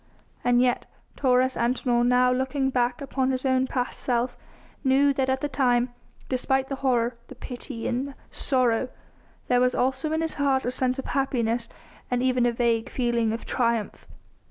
[0.43, 4.35] And yet Taurus Antinor, now looking back upon his own past self,
[4.83, 5.93] knew that at the time,
[6.27, 8.89] despite the horror, the pity and the sorrow,
[9.47, 11.69] there was also in his heart a sense of happiness
[12.09, 14.07] and even a vague feeling of triumph.